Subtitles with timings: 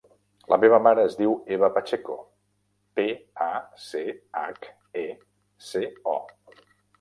[0.51, 2.15] La meva mare es diu Eva Pacheco:
[3.01, 3.05] pe,
[3.49, 3.51] a,
[3.89, 4.03] ce,
[4.41, 4.71] hac,
[5.03, 5.05] e,
[5.69, 5.85] ce,
[6.17, 6.17] o.